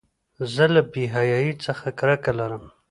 زه 0.53 0.63
له 0.73 0.81
بېحیایۍ 0.91 1.51
څخه 1.65 1.87
کرکه 1.99 2.31
لرم. 2.39 2.63